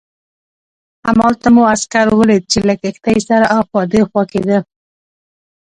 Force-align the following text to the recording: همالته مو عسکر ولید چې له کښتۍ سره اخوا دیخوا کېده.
همالته 1.07 1.47
مو 1.55 1.63
عسکر 1.73 2.07
ولید 2.19 2.43
چې 2.51 2.59
له 2.67 2.73
کښتۍ 2.81 3.17
سره 3.29 3.45
اخوا 3.59 3.81
دیخوا 3.93 4.23
کېده. 4.31 4.57